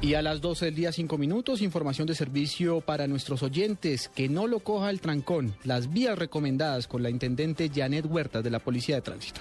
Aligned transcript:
Y 0.00 0.14
a 0.14 0.22
las 0.22 0.40
12 0.40 0.66
del 0.66 0.74
día, 0.76 0.92
5 0.92 1.18
minutos, 1.18 1.60
información 1.60 2.06
de 2.06 2.14
servicio 2.14 2.80
para 2.80 3.08
nuestros 3.08 3.42
oyentes. 3.42 4.08
Que 4.14 4.28
no 4.28 4.46
lo 4.46 4.60
coja 4.60 4.90
el 4.90 5.00
trancón. 5.00 5.56
Las 5.64 5.92
vías 5.92 6.16
recomendadas 6.16 6.86
con 6.86 7.02
la 7.02 7.10
intendente 7.10 7.68
Janet 7.74 8.06
Huertas 8.08 8.44
de 8.44 8.50
la 8.50 8.60
Policía 8.60 8.94
de 8.94 9.02
Tránsito. 9.02 9.40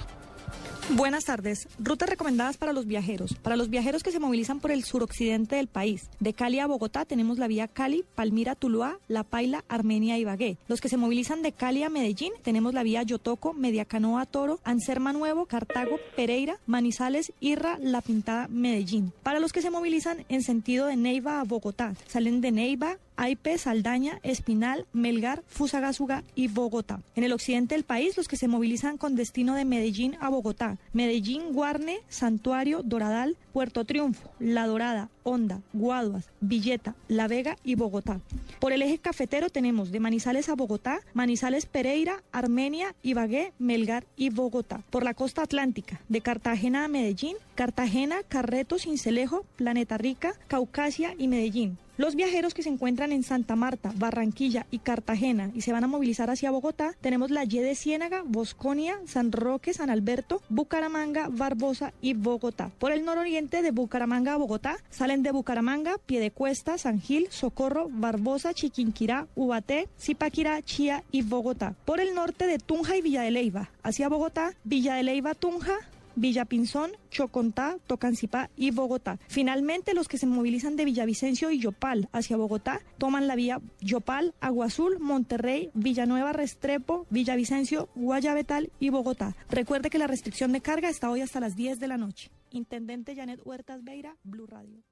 Buenas 0.89 1.25
tardes. 1.25 1.67
Rutas 1.79 2.09
recomendadas 2.09 2.55
para 2.55 2.71
los 2.71 2.85
viajeros. 2.85 3.35
Para 3.43 3.57
los 3.57 3.69
viajeros 3.69 4.03
que 4.03 4.13
se 4.13 4.19
movilizan 4.19 4.61
por 4.61 4.71
el 4.71 4.85
suroccidente 4.85 5.57
del 5.57 5.67
país. 5.67 6.09
De 6.21 6.31
Cali 6.31 6.59
a 6.59 6.65
Bogotá 6.65 7.03
tenemos 7.03 7.37
la 7.39 7.47
vía 7.47 7.67
Cali, 7.67 8.05
Palmira, 8.15 8.55
Tuluá, 8.55 8.97
La 9.09 9.25
Paila, 9.25 9.65
Armenia 9.67 10.17
y 10.17 10.23
Bagué. 10.23 10.57
Los 10.69 10.79
que 10.79 10.87
se 10.87 10.95
movilizan 10.95 11.41
de 11.41 11.51
Cali 11.51 11.83
a 11.83 11.89
Medellín 11.89 12.31
tenemos 12.41 12.73
la 12.73 12.83
vía 12.83 13.03
Yotoco, 13.03 13.53
Mediacanoa, 13.53 14.25
Toro, 14.27 14.61
Anserma 14.63 15.11
Nuevo, 15.11 15.45
Cartago, 15.45 15.97
Pereira, 16.15 16.57
Manizales, 16.67 17.33
Irra, 17.41 17.77
La 17.81 18.01
Pintada, 18.01 18.47
Medellín. 18.47 19.11
Para 19.23 19.41
los 19.41 19.51
que 19.51 19.61
se 19.61 19.69
movilizan 19.69 20.25
en 20.29 20.41
sentido 20.41 20.85
de 20.85 20.95
Neiva 20.95 21.41
a 21.41 21.43
Bogotá, 21.43 21.95
salen 22.07 22.39
de 22.39 22.53
Neiva, 22.53 22.97
Aipe, 23.17 23.57
Saldaña, 23.57 24.19
Espinal, 24.23 24.85
Melgar, 24.93 25.43
Fusagasugá 25.47 26.23
y 26.35 26.47
Bogotá. 26.47 27.01
En 27.15 27.23
el 27.23 27.33
occidente 27.33 27.75
del 27.75 27.83
país, 27.83 28.15
los 28.15 28.27
que 28.27 28.37
se 28.37 28.47
movilizan 28.47 28.97
con 28.97 29.15
destino 29.15 29.55
de 29.55 29.65
Medellín 29.65 30.15
a 30.21 30.29
Bogotá, 30.29 30.77
Medellín, 30.93 31.51
Guarne, 31.51 31.99
Santuario, 32.07 32.83
Doradal, 32.83 33.35
Puerto 33.51 33.83
Triunfo, 33.83 34.31
La 34.39 34.67
Dorada, 34.67 35.09
Honda, 35.27 35.61
Guaduas, 35.73 36.29
Villeta, 36.39 36.95
La 37.09 37.27
Vega 37.27 37.57
y 37.61 37.75
Bogotá. 37.75 38.21
Por 38.59 38.71
el 38.71 38.81
eje 38.81 38.97
cafetero 38.97 39.49
tenemos 39.49 39.91
de 39.91 39.99
Manizales 39.99 40.47
a 40.47 40.55
Bogotá, 40.55 41.01
Manizales 41.13 41.65
Pereira, 41.65 42.23
Armenia, 42.31 42.95
Ibagué, 43.03 43.51
Melgar 43.59 44.05
y 44.15 44.29
Bogotá. 44.29 44.83
Por 44.89 45.03
la 45.03 45.13
costa 45.13 45.41
atlántica, 45.41 45.99
de 46.07 46.21
Cartagena 46.21 46.85
a 46.85 46.87
Medellín, 46.87 47.35
Cartagena, 47.55 48.23
Carreto, 48.29 48.79
Cincelejo, 48.79 49.45
Planeta 49.57 49.97
Rica, 49.97 50.33
Caucasia 50.47 51.13
y 51.17 51.27
Medellín. 51.27 51.77
Los 51.97 52.13
viajeros 52.13 52.53
que 52.53 52.61
se 52.61 52.69
encuentran 52.69 53.11
en 53.11 53.23
Santa 53.23 53.55
Marta, 53.55 53.91
Barranquilla 53.95 54.67
y 54.69 54.77
Cartagena 54.77 55.49
y 55.55 55.61
se 55.61 55.71
van 55.71 55.83
a 55.83 55.87
movilizar 55.87 56.29
hacia 56.29 56.51
Bogotá, 56.51 56.93
tenemos 57.01 57.31
la 57.31 57.43
Y 57.43 57.57
de 57.57 57.73
Ciénaga, 57.73 58.21
Bosconia, 58.23 58.99
San 59.07 59.31
Roque, 59.31 59.73
San 59.73 59.89
Alberto, 59.89 60.43
Bucaramanga, 60.47 61.27
Barbosa 61.27 61.93
y 61.99 62.13
Bogotá. 62.13 62.69
Por 62.77 62.91
el 62.91 63.03
nororiente 63.03 63.63
de 63.63 63.71
Bucaramanga 63.71 64.35
a 64.35 64.37
Bogotá 64.37 64.77
salen 64.91 65.16
de 65.23 65.31
Bucaramanga, 65.31 65.97
Piedecuesta, 66.05 66.77
San 66.77 66.99
Gil, 66.99 67.27
Socorro, 67.29 67.87
Barbosa, 67.89 68.53
Chiquinquirá, 68.53 69.27
Ubaté, 69.35 69.89
Zipaquirá, 69.99 70.61
Chía 70.61 71.03
y 71.11 71.21
Bogotá. 71.21 71.75
Por 71.85 71.99
el 71.99 72.15
norte 72.15 72.47
de 72.47 72.59
Tunja 72.59 72.97
y 72.97 73.01
Villa 73.01 73.21
de 73.21 73.31
Leyva 73.31 73.69
hacia 73.83 74.09
Bogotá, 74.09 74.53
Villa 74.63 74.95
de 74.95 75.03
Leyva, 75.03 75.33
Tunja, 75.33 75.77
Villapinzón, 76.17 76.91
Chocontá, 77.11 77.77
Tocancipá 77.85 78.49
y 78.57 78.71
Bogotá. 78.71 79.19
Finalmente, 79.27 79.93
los 79.93 80.07
que 80.07 80.17
se 80.17 80.25
movilizan 80.25 80.75
de 80.75 80.83
Villavicencio 80.83 81.51
y 81.51 81.59
Yopal 81.59 82.09
hacia 82.11 82.37
Bogotá 82.37 82.81
toman 82.97 83.27
la 83.27 83.35
vía 83.35 83.61
Yopal, 83.81 84.33
Agua 84.41 84.65
Azul, 84.65 84.97
Monterrey, 84.99 85.69
Villanueva, 85.75 86.33
Restrepo, 86.33 87.05
Villavicencio, 87.11 87.89
Guayabetal 87.93 88.71
y 88.79 88.89
Bogotá. 88.89 89.35
Recuerde 89.49 89.91
que 89.91 89.99
la 89.99 90.07
restricción 90.07 90.51
de 90.53 90.61
carga 90.61 90.89
está 90.89 91.11
hoy 91.11 91.21
hasta 91.21 91.39
las 91.39 91.55
10 91.55 91.79
de 91.79 91.87
la 91.87 91.97
noche. 91.97 92.31
Intendente 92.49 93.15
Janet 93.15 93.41
Huertas 93.45 93.83
Beira, 93.83 94.17
Blue 94.23 94.47
Radio. 94.47 94.87